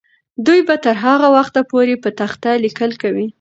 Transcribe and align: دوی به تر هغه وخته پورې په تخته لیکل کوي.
دوی 0.45 0.61
به 0.67 0.75
تر 0.83 0.95
هغه 1.05 1.27
وخته 1.37 1.61
پورې 1.71 1.93
په 2.03 2.09
تخته 2.19 2.51
لیکل 2.63 2.91
کوي. 3.01 3.27